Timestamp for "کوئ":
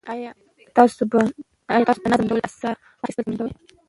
3.39-3.53